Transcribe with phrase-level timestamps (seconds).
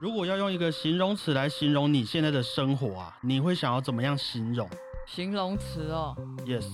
[0.00, 4.66] 如果要用一个形容词来形容你现在的生活啊，你会想要怎么样形容
[5.06, 6.16] 形容词哦
[6.46, 6.64] ，？Yes，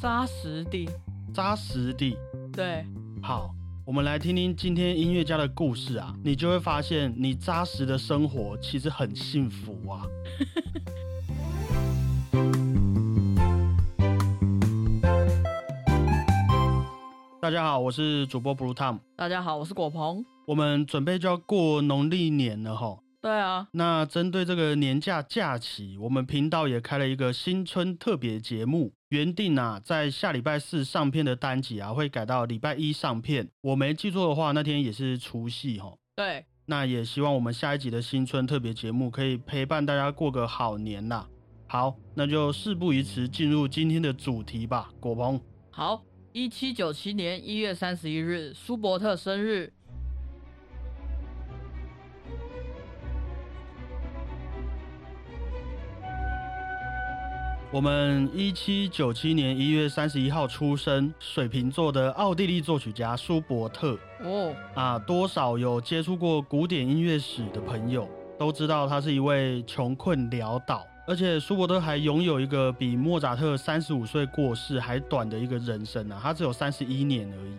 [0.00, 0.90] 扎实地。
[1.32, 2.16] 扎实地。
[2.52, 2.84] 对，
[3.22, 3.54] 好，
[3.86, 10.02] 我们来听听今天音乐家的故事啊，你就会发现你扎实的生活其实很幸福啊。
[17.40, 20.24] 大家好，我是主播 Blue Tom，大家好，我是果鹏。
[20.46, 22.98] 我们准备就要过农历年了哈。
[23.20, 33.48] 对啊，那针对这个年假假期，我们频道也开了一个新春特别节目，原定啊在下礼拜四上片的单集啊，会改到礼拜一上片。
[33.60, 35.94] 我没记错的话，那天也是除夕哈。
[36.16, 41.24] 对，那也希望我们下一集的新春特别节目可以陪伴大家过个好年啊。
[41.68, 44.90] 好，那就事不宜迟，进入今天的主题吧。
[44.98, 46.02] 果鹏，好，
[46.32, 49.72] 一七九七年一月三十一日，舒伯特生日。
[57.72, 63.98] 我们一七九七年一月三十一号出生，水瓶座的奥地利作曲家舒伯特。
[64.22, 68.06] 哦，啊，多少有接触过古典音乐史的朋友
[68.38, 77.56] 都知道，他是一位穷困潦倒，而且舒伯特还拥有一个比莫扎特三十五岁过世还短的一个人生啊，他只有三十一年而已。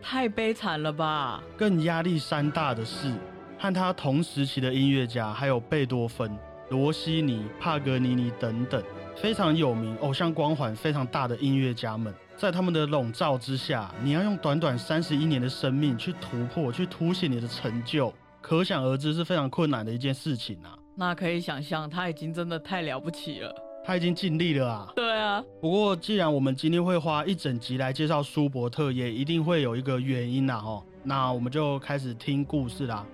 [0.00, 1.42] 太悲惨了吧？
[1.56, 3.12] 更压力山大的是，
[3.58, 8.80] 和他同时期的音乐家还有贝多芬、罗西尼、帕格尼尼等等
[9.16, 20.78] 非常有名、偶像光环非常大的音乐家们，在他们的笼罩之下，你要用短短三十一年的生命去突破、去凸显你的成就，可想而知是非常困难的一件事情啊。
[20.94, 23.54] 那可以想象，他已经真的太了不起了。
[23.84, 24.92] 他已经尽力了啊。
[24.94, 30.82] 对啊，不过，既然我们今天会花一整集来介绍舒伯特，也一定会有一个原因啦哦。
[31.02, 33.06] 那我们就开始听故事啦。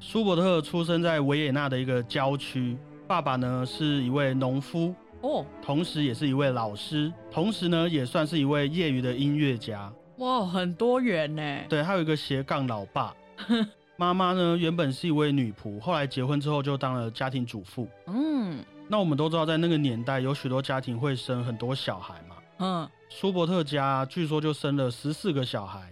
[0.00, 2.76] 舒伯特出生在维也纳的一个郊区，
[3.08, 9.90] 爸爸呢是一位农夫，哦，同时也是一位老师，同时呢也算是一位业余的音乐家。
[10.18, 11.60] 哇，很多元呢。
[11.70, 13.14] 对，还有一个斜杠老爸。
[13.96, 17.88] 妈妈呢原本是一位女仆，后来结婚之后就当了家庭主妇。
[18.06, 22.36] 嗯那我们都知道，在那个年代，有许多家庭会生很多小孩嘛。
[22.58, 25.90] 嗯，舒伯特家据说就生了十四个小孩，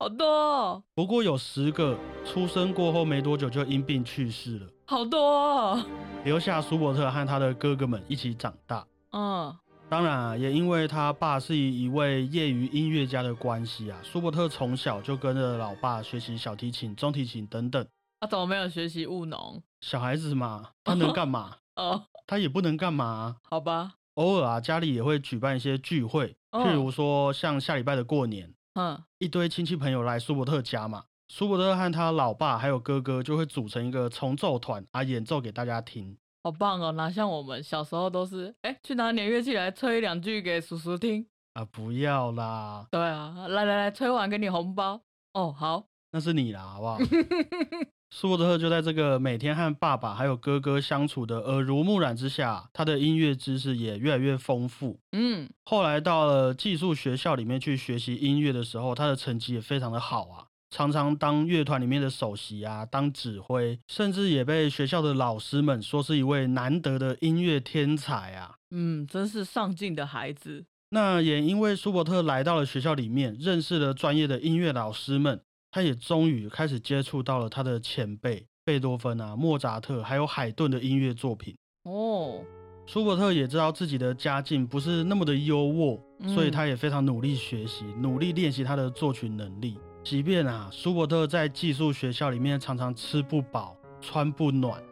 [0.00, 5.84] 好多、哦，不过有十个出生过后没多久就因病去世了，好多、哦。
[6.24, 8.86] 留下舒伯特和他的哥哥们一起长大。
[9.10, 9.52] 嗯，
[9.88, 17.84] 当然啊，也因为他爸是一位业余音乐家的关系啊，舒伯特从小就跟着老爸学习小提琴、中提琴等等。
[18.20, 19.60] 他、怎么没有学习务农？
[19.80, 21.56] 小孩子嘛，他能干嘛？
[21.74, 36.16] 哦，他也不能干嘛啊、好吧，偶尔啊，家里也会举办一些聚会，嗯譬如说像下礼拜的过年，嗯，一堆亲戚朋友来舒伯特家嘛，舒伯特和他老爸还有哥哥就会组成一个重奏团啊，演奏给大家听。
[36.44, 36.92] 好棒哦！
[36.92, 41.26] 哪像我们小时候都是，哎，去拿点乐器来吹两句给叔叔听。
[41.54, 45.02] 啊，不要啦，对啊，来来来，吹完给你红包。
[45.32, 46.98] 哦，好，那是你啦，好不好？
[48.10, 54.98] 舒伯特就在这个每天和爸爸还有哥哥相处的耳濡目染之下，他的音乐知识也越来越丰富。
[55.12, 68.56] 嗯，后来到了寄宿学校里面去学习音乐的时候，他的成绩也非常的好啊，常常当乐团里面的首席啊，当指挥，甚至也被学校的老师们说是一位难得的音乐天才啊。
[68.70, 70.64] 嗯，真是上进的孩子。
[70.90, 81.56] 那也因为舒伯特来到了学校里面，认识了专业的音乐老师们，他也终于开始接触到了他的前辈贝多芬啊、莫扎特还有海顿的音乐作品。
[81.84, 82.42] 哦，
[82.86, 89.78] 舒伯特也知道自己的家境不是那么的优渥，嗯所以他也非常努力学习，努力练习他的作曲能力。
[90.02, 94.82] 即便啊，舒伯特在寄宿学校里面常常吃不饱、穿不暖，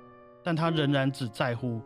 [0.43, 1.81] 但他仍然只在乎，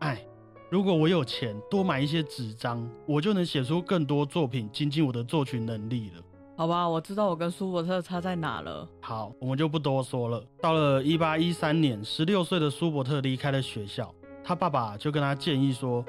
[0.00, 0.22] 哎，
[0.70, 6.22] 如果我有钱多买一些纸张，我就能写出更多作品，精进我的作曲能力了。
[6.56, 8.88] 好吧，我知道我跟舒伯特差在哪了。
[9.00, 10.42] 好，我们就不多说了。
[10.60, 14.14] 到了一八一三年，十六岁的舒伯特离开了学校，
[14.44, 16.04] 他爸爸就跟他建议说：“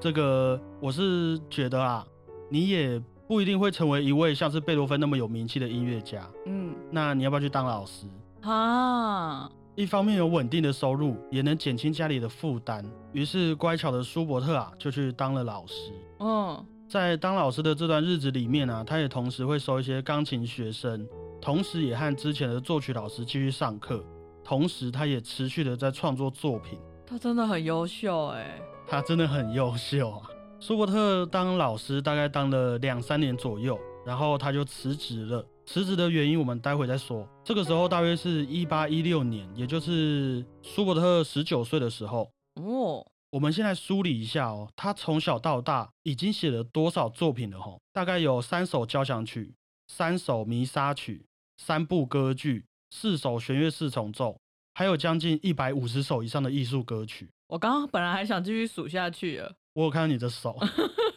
[0.00, 2.06] 这个我是觉得啊，
[2.48, 6.26] 你也不一定会成为一位像是贝多芬那么有名气的音乐家。
[6.46, 8.06] 嗯，那你要不要去当老师？
[8.40, 12.84] 啊，一方面有稳定的收入，也能减轻家里的负担。
[13.12, 15.92] 于是乖巧的舒伯特啊，就去当了老师。
[16.18, 21.08] 嗯，在当老师的这段日子里面啊，他也同时会收一些钢琴学生，
[21.40, 24.04] 同时也和之前的作曲老师继续上课，
[24.44, 26.78] 同时他也持续的在创作作品。
[27.06, 28.60] 他真的很优秀哎。
[28.86, 30.28] 他真的很优秀啊！
[30.60, 37.26] 舒伯特当老师大概当了两三年左右，然后他就辞职了，辞职的原因我们待会再说。
[37.42, 42.30] 这个时候大约是一八一六年，也就是舒伯特十九岁的时候。
[42.56, 47.58] 哦，我们先来梳理一下哦，他从小到大已经写了多少作品了？
[47.58, 49.54] 吼，大概有三首交响曲、
[49.88, 51.24] 三首弥撒曲、
[51.56, 54.38] 三部歌剧、四首弦乐四重奏，
[54.74, 57.30] 还有将近一百五十首以上的艺术歌曲。
[57.46, 59.54] 我刚刚本来还想继续数下去了。
[59.72, 60.54] 我有看到你的手。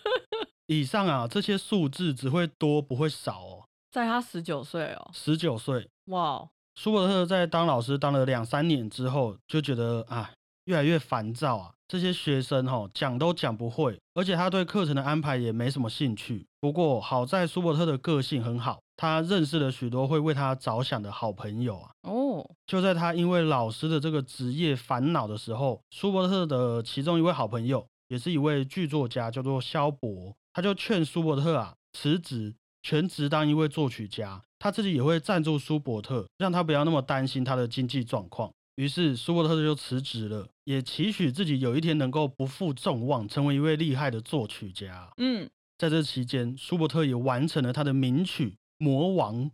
[0.68, 3.66] 以上啊，这些数字只会多不会少哦。
[3.92, 6.48] 在他十九岁哦，十九岁，哇！
[6.76, 10.32] 舒伯特在当老师当了两三年之后，就觉得啊，
[10.66, 11.72] 越来越烦躁啊。
[11.88, 16.48] 这些学生哈讲都讲不会，而且他对课程的安排也没什么兴趣。
[16.60, 21.92] 不过好在舒伯特的个性很好，他认识了许多会为他着想的好朋友啊。
[22.02, 30.36] 哦，就在他因为老师的这个职业烦恼的时候，舒伯特的其中一位好朋友，也是一位剧作家，叫做肖伯。
[30.54, 34.42] 他就劝舒伯特啊辞职，全职当一位作曲家。
[34.58, 38.52] 他自己也会赞助舒伯特，让他不要那么担心他的经济状况。
[38.76, 45.10] 于是舒伯特就辞职了，也期许自己有一天能够不负众望，成为一位厉害的作曲家。
[45.16, 49.50] 嗯，在这期间，舒伯特也完成了他的名曲《魔王》。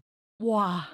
[0.47, 0.87] 哇！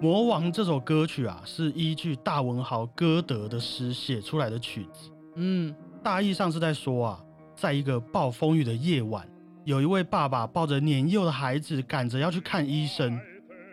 [0.00, 5.10] 魔王》这首歌曲啊，是依据大文豪歌德的诗写出来的曲子。
[5.34, 5.74] 嗯，
[6.04, 7.24] 大意上是在说啊，
[7.56, 9.28] 在一个暴风雨的夜晚，
[9.64, 13.18] 有一位爸爸抱着年幼的孩子，赶着要去看医生。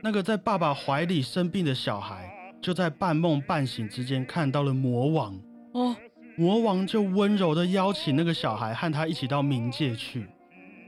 [0.01, 5.39] 那个在爸爸怀里生病的小孩，就在半梦半醒之间看到了魔王。
[5.73, 5.95] 哦，
[6.37, 10.27] 魔王就温柔的邀请那个小孩和他一起到冥界去。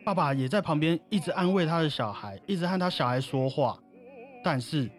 [0.06, 3.78] 爸爸也在旁边一直安慰他的小孩，一直和他小孩说话，
[4.44, 4.90] 但是。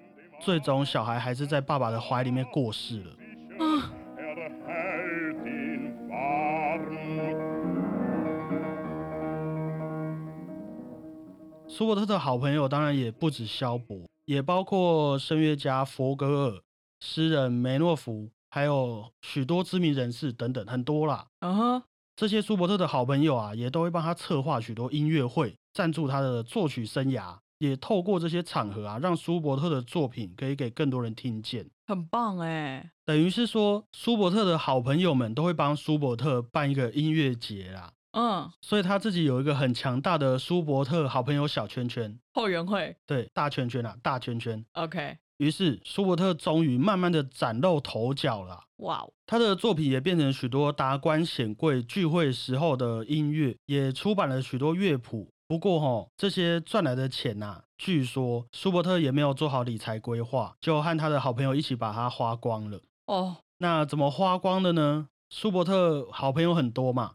[0.40, 3.10] 最终，小孩还是在爸爸的怀里面过世了。
[3.60, 3.92] 啊！
[11.74, 16.62] 舒伯特的好朋友当然也不止萧伯，也包括声乐家佛格尔、
[17.00, 21.26] 诗人梅诺夫，还有许多知名人士等等，很多啦。
[21.40, 21.82] 嗯哼，
[22.14, 27.36] 这些舒伯特的好朋友啊，也都会帮他策划许多音乐会，赞助他的作曲生涯。
[27.58, 32.92] 也透过这些场合啊，让舒伯特的作品可以给更多人听见，很棒哎！
[33.04, 37.92] 等于是说，舒伯特的好朋友们都会帮舒伯特办一个音乐节啦。
[38.14, 42.96] 嗯，所以他自己有一个很强大的舒伯特好朋友小圈圈，后援会。
[43.06, 44.64] 对，大圈圈啊，大圈圈。
[44.74, 45.18] OK。
[45.38, 48.60] 于是舒伯特终于慢慢的崭露头角了。
[48.76, 49.12] 哇哦！
[49.26, 55.28] 他的作品也变成许多达官显贵聚会时候的音乐，也出版了许多乐谱。
[55.48, 62.80] 不过哈，这些赚来的钱呐，据说舒伯特也没有做好理财规划，就和他的好朋友一起把它花光了。
[63.06, 65.08] 哦，那怎么花光的呢？
[65.36, 67.10] 舒伯特好朋友很多嘛，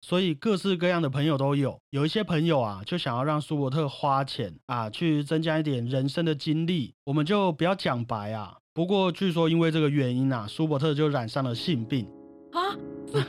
[0.00, 1.78] 所以各式各样的朋友都有。
[1.90, 6.92] 有一些朋友啊，就想要让舒伯特花钱啊，去增加一点人生的经历。
[7.04, 8.56] 我们就不要讲白啊。
[8.74, 12.04] 不过据说因为这个原因啊，舒伯特就染上了性病
[12.50, 12.74] 啊。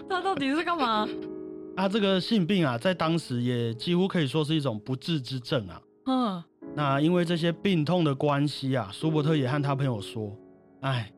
[0.09, 1.07] 他到底是干嘛？
[1.77, 5.80] 啊，这个性病啊，在当时也几乎可以说是一种不治之症啊。
[6.07, 6.44] 嗯，
[6.75, 10.35] 那因为这些病痛的关系啊，舒伯特也和他朋友说
[10.81, 11.13] ：“哎，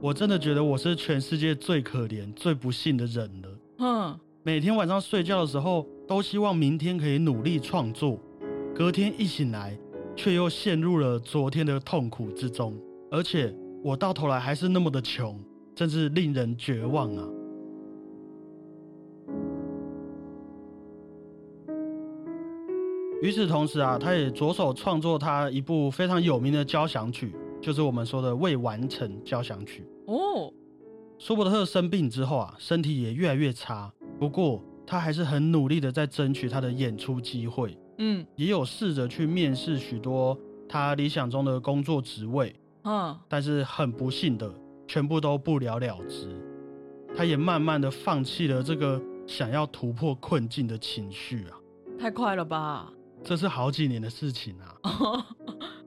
[0.00, 3.48] 我真的觉得我是全世界最可怜、最不幸的人了。”
[3.78, 8.18] 嗯，每天晚上睡觉的时候，都希望明天可以努力创作，
[8.74, 9.76] 隔天一醒来，
[10.14, 12.76] 却又陷入了昨天的痛苦之中，
[13.10, 15.38] 而且我到头来还是那么的穷，
[15.74, 17.28] 真是令人绝望啊。
[23.20, 29.86] 与此同时啊，他也着手创作他一部非常有名的交响曲，就是我们说的未完成交响曲。
[30.06, 30.52] 哦，
[31.18, 37.78] 舒伯特生病之后啊，身体也越来越差，不过他还是很努力的在争取他的演出机会。
[37.98, 40.38] 嗯，也有试着去面试许多
[40.68, 42.54] 他理想中的工作职位。
[42.84, 44.52] 嗯，但是很不幸的，
[44.86, 46.40] 全部都不了了之。
[47.16, 51.58] 他也慢慢的放弃了这个想要突破困境的情绪啊。
[51.98, 52.92] 太快了吧！
[53.24, 54.78] 这是好几年的事情啊！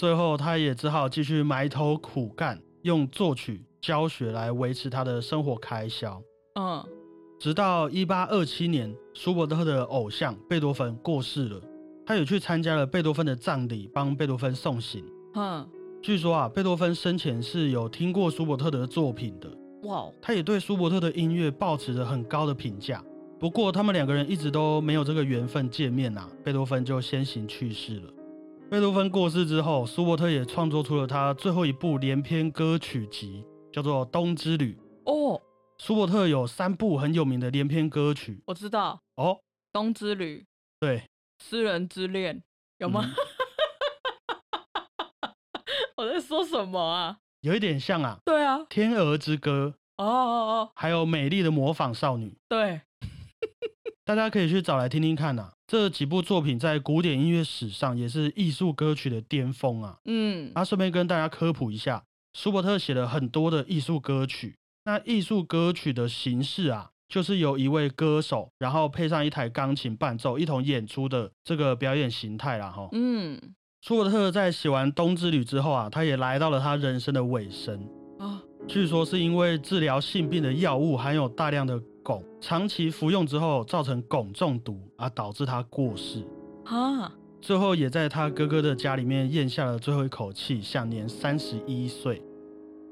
[0.00, 6.22] 最后，他也只好继续埋头苦干，用作曲、教学来维持他的生活开销。
[6.54, 6.82] 嗯，
[7.38, 11.60] 直到一八二七年，舒伯特的偶像贝多芬过世了，
[12.06, 15.04] 他也去参加了贝多芬的葬礼，帮贝多芬送行。
[15.34, 15.68] 嗯，
[16.00, 19.52] 据说啊，贝多芬生前是有听过舒伯特的作品的。
[19.82, 23.04] 哇，他也对舒伯特的音乐抱持着很高的评价。
[23.38, 26.26] 不过，他们两个人一直都没有这个缘分见面呐。
[26.42, 28.10] 贝多芬就先行去世了。
[28.70, 34.78] 贝多芬过世之后，舒伯特也创作出了他最后一部连篇歌曲集，叫做《冬之旅》。
[35.12, 35.42] 哦，
[35.78, 38.40] 舒伯特有三部很有名的连篇歌曲。
[38.46, 39.34] 我知道哦，
[39.72, 40.38] 《冬之旅》
[40.78, 40.98] 对，
[41.44, 42.36] 《诗人之恋》
[42.78, 43.02] 有吗？
[43.04, 43.10] 嗯。
[45.96, 47.16] 我在说什么啊？
[47.40, 52.80] 有一点像啊，对啊，《天鹅之歌》，哦哦哦，还有《美丽的模仿少女》，对，
[54.06, 59.98] 大家可以去找来听听看呐、这几部作品在古典音乐史上也是艺术歌曲的巅峰啊。
[60.04, 64.56] 嗯，啊，顺便跟大家科普一下，舒伯特写了很多的艺术歌曲。
[64.84, 72.68] 那艺术歌曲的形式啊，就是由一位歌手，然后配上一台钢琴伴奏，一同演出的这个表演形态啦。
[72.68, 73.40] 哈，嗯
[73.80, 77.88] 舒伯特在写完《冬之旅》之后啊，他也来到了他人生的尾声。
[78.20, 86.22] 啊，据说是因为治疗性病的药物含有大量的汞，长期服用之后造成汞中毒，而导致他过世。
[86.66, 87.10] 啊，
[87.40, 92.22] 最后也在他哥哥的家里面咽下了最后一口气，享年三十一岁。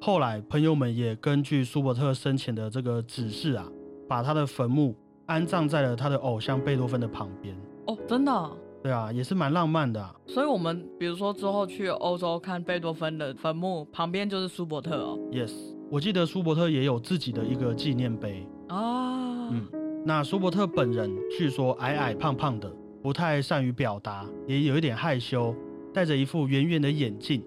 [0.01, 3.69] 后来，朋友们也根据舒伯特生前的这个指示啊，
[4.09, 7.55] 把他的坟墓安葬在了他的偶像贝多芬的旁边。
[7.87, 10.15] 哦，真的哦、对啊，也是蛮浪漫的、啊。
[10.27, 15.19] 所以我们比如说之后去欧洲看贝多芬的坟墓，旁边就是舒伯特哦。
[15.33, 15.53] Yes，
[15.91, 18.47] 我记得舒伯特也有自己的一个纪念碑。
[18.69, 19.67] 啊，嗯，
[20.05, 25.55] 那舒伯特本人据说矮矮胖胖的，不太善于表达，也有一点害羞，
[25.93, 27.43] 戴着一副圆圆的眼镜，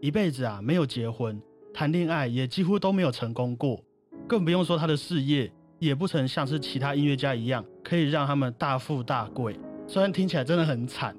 [0.00, 1.40] 一辈子啊没有结婚，
[1.72, 3.80] 谈恋爱也几乎都没有成功过，
[4.28, 9.58] 更不用说他的事业，也不曾像是其他音乐家一样可以让他们大富大贵。
[9.86, 11.16] 虽然听起来真的很惨，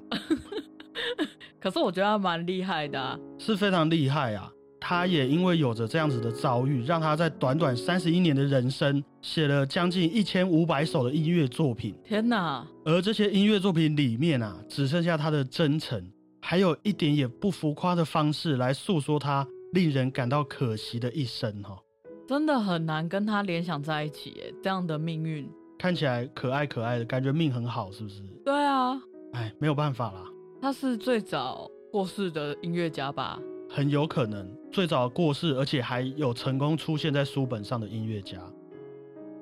[1.61, 3.17] 可是我觉得他蛮厉害的、啊。
[3.37, 4.51] 是非常厉害啊。
[4.87, 11.95] 他也因为有着这样子的遭遇，让他在短短三十一年的人生，写了将近一千五百首的音乐作品。
[12.03, 21.79] 天哪，而这些音乐作品里面啊，只剩下他的真诚，还有一点也不浮夸的方式来诉说他令人感到可惜的一生哈、
[22.27, 25.49] 真的很难跟他联想在一起耶，这样的命运。
[25.77, 28.21] 看起来可爱可爱的，感觉命很好，是不是？
[28.43, 28.99] 对啊，
[29.33, 30.23] 哎，没有办法啦，
[30.61, 33.39] 他是最早过世的音乐家吧？
[33.69, 38.39] 很有可能最早过世，而且还有成功出现在书本上的音乐家。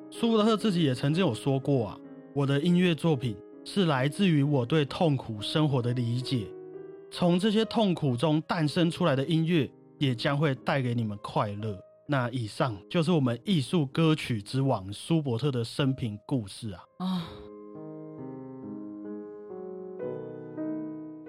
[0.10, 2.00] 舒伯特自己也曾经有说过啊，
[2.34, 6.48] 我的音乐作品是来自于我对痛苦生活的理解，
[7.12, 11.78] 从这些痛苦中诞生出来的音乐，也将会带给你们快乐。
[12.06, 16.84] 那以上就是我们艺术歌曲之王舒伯特的生平故事啊。
[16.98, 17.24] 啊，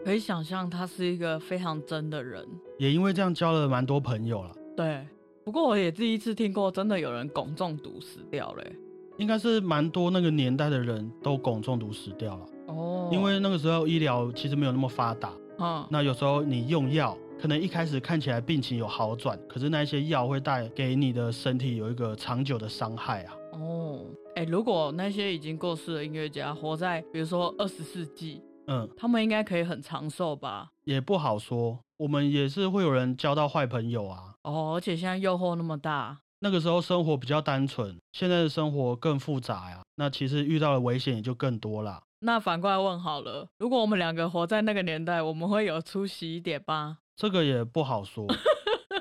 [0.04, 2.46] 可以想象他是一个非常真的人。
[2.78, 5.06] 也因为这样交了蛮多朋友了，对，
[5.44, 8.76] 不过我也第一次听过真的有人汞中毒死掉了耶。
[9.16, 15.32] 应该是蛮多那个年代的人都汞中毒死掉了，哦，因为那个时候医疗其实没有那么发达。
[15.60, 23.34] 嗯，那有时候你用药，可能一开始看起来病情有好转，可是那一些药会带给你的身体有一个长久的伤害啊。
[23.52, 30.70] 哦，哎，如果那些已经过世的音乐家活在比如说二十世纪，嗯，他们应该可以很长寿吧？
[30.84, 34.34] 也不好说，我们也是会有人交到坏朋友啊。
[34.42, 39.82] 哦，而且现在诱惑那么大，那个时候生活比较单纯，现在的生活更复杂呀。
[39.96, 42.02] 那其实遇到的危险也就更多啦。
[42.20, 46.98] 那反过来问好了，如果我们两个活在那个年代，我们会有出息一点吗？
[47.16, 48.26] 这个也不好说。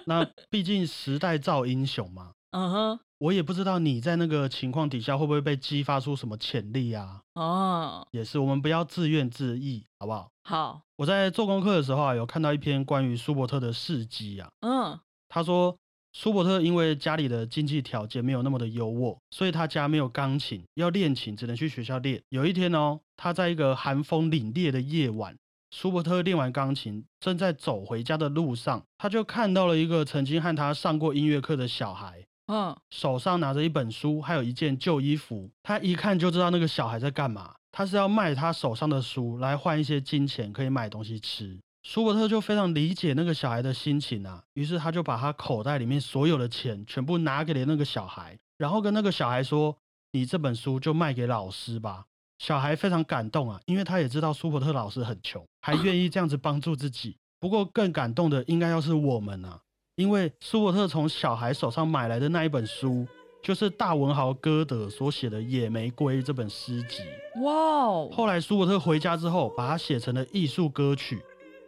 [0.05, 7.21] 那 毕竟时代造英雄嘛，嗯哼，我也不知道你在那个情况底下会不会被激发出什么潜力啊。
[7.35, 10.29] 哦，也是，我们不要自怨自艾，好不好？
[10.43, 14.49] 好，我在做功课的时候啊，有看到一篇关于舒伯特的事迹啊。
[14.59, 15.77] 嗯，他说，
[16.11, 22.21] 舒伯特因为家里的经济条件没有那么的优渥，所以他家没有钢琴，要练琴只能去学校练。
[22.27, 25.35] 有一天哦，他在一个寒风凛冽的夜晚，
[25.73, 35.49] 舒伯特练完钢琴，正在走回家的路上，他就看到了一个曾经和他上过音乐课的小孩，嗯，手上拿着一本书，还有一件旧衣服。
[35.63, 41.59] 他一看就知道那个小孩在干嘛，他是要卖他手上的书来换一些金钱，可以买东西吃。
[41.81, 49.75] 舒伯特就非常理解那个小孩的心情啊，于是他就把他口袋里面所有的钱全部拿给了那个小孩，然后跟那个小孩说
[50.13, 52.05] ：“你这本书就卖给老师吧。”
[52.39, 57.17] 小孩非常感动啊，因为他也知道舒伯特老师很穷，还愿意这样子帮助自己。
[57.39, 59.59] 不过更感动的应该要是我们啊，
[59.95, 63.05] 因为舒伯特从小孩手上买来的那一本书，
[63.41, 67.03] 就是大文豪歌德所写的《野玫瑰》这本诗集。
[67.43, 71.21] 哇哦，后来舒伯特回家之后，把它写成了艺术歌曲，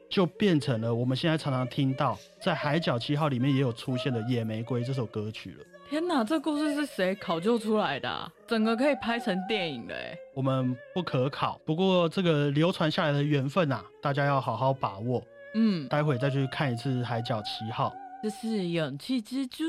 [0.09, 5.65] 就变成了我们现在常常听到在《海角七号》里面也有出现的《野玫瑰》这首歌曲了。
[5.87, 8.27] 天哪，这故事是谁考究出来的、啊？
[8.47, 10.17] 整个可以拍成电影的哎。
[10.33, 15.23] 我们不可考，不过这个流传下来的缘分啊，大家要好好把握。
[15.53, 17.89] 嗯，待会再去看一次《海角七号》。
[18.23, 19.63] 这是勇气之珠。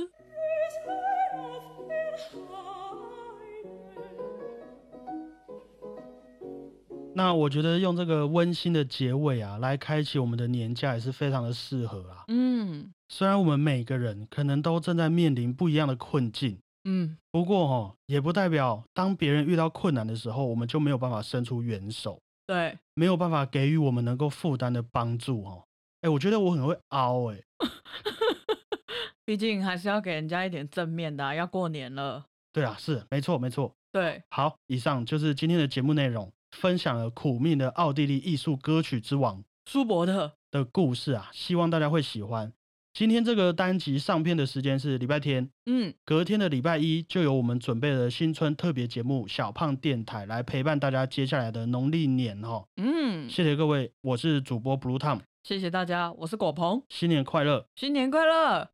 [7.16, 12.24] 那我觉得用这个温馨的结尾啊，来开启我们的年假也是非常的适合啊。
[12.28, 25.64] 嗯虽然我们每个人可能都正在面临不一样的困境，嗯，不过哦，也不代表当别人遇到困难的时候，我们就没有办法伸出援手，对，没有办法给予我们能够负担的帮助哦。
[26.02, 27.40] 哎，我觉得我很会凹哎。
[29.24, 32.26] 毕竟还是要给人家一点正面的啊、要过年了。
[32.52, 33.72] 对啊，是没错没错。
[33.90, 42.52] 对，好，以上就是今天的节目内容，分享了苦命的奥地利艺术歌曲之王舒伯特，的故事啊，希望大家会喜欢。
[42.94, 52.64] 今天这个单集上片的时间是礼拜天，嗯，隔天的礼拜一就有我们准备的新春特别节目《小胖电台》来陪伴大家接下来的农历年哦。
[52.78, 57.66] 嗯，谢谢各位，我是主播 Blue Tom，谢谢大家，我是果鹏，新年快乐！
[57.74, 58.70] 新年快乐。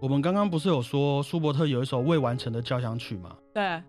[0.00, 3.36] 我们刚刚不是有说舒伯特有一首未完成的交响曲吗？
[3.52, 3.82] 对，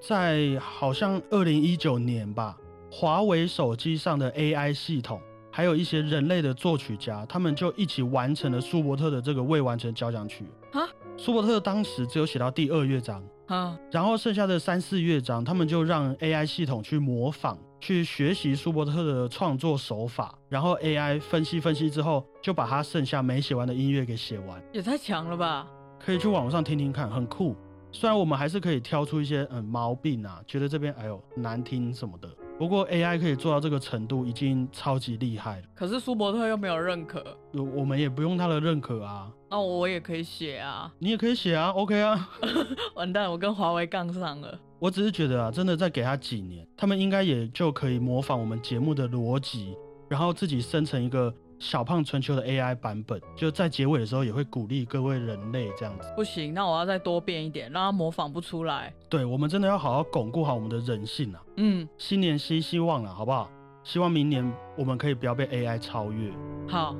[0.00, 2.56] 在好像二零一九年吧，
[2.90, 10.44] 华为手机上的 AI 系统，还有一些人类的作曲家，他们就一起完成了舒伯特的这个未完成交响曲。
[10.72, 10.86] 啊，
[11.16, 24.62] 舒伯特当时只有写到第二乐章，啊然后剩下的三四乐章，他们就让 AI 系统去模仿、去学习舒伯特的创作手法，然后 AI 分析分析之后，就把他剩下没写完的音乐给写完。
[24.72, 25.66] 也太强了吧？
[25.98, 27.56] 可以去网上听听看，很酷。
[27.96, 35.62] 虽然我们还是可以挑出一些嗯毛病啊，觉得这边哎呦难听什么的，不过 AI 可以做到这个程度，已经超级厉害了。
[35.74, 37.24] 可是舒伯特又没有认可，
[37.54, 40.92] 我我们也不用他的认可啊，那我也可以写啊。
[40.98, 42.28] 你也可以写啊，OK 啊。
[42.94, 44.60] 完蛋，我跟华为杠上了。
[44.78, 49.74] 我只是觉得啊，真的再给他几年，他们应该也就可以模仿我们节目的逻辑，
[50.10, 56.12] 然后自己生成一个小胖春秋的 AI 版本，就在结尾的时候也会鼓励各位人类这样子。
[56.14, 58.92] 不行，那我要再多变一点，让他模仿不出来。
[59.08, 61.42] 对我们真的要好好巩固好我们的人性啊。
[61.56, 63.50] 嗯，新年新希望了，好不好？
[63.82, 66.32] 希望明年我们可以不要被 AI 超越。
[66.68, 66.94] 好，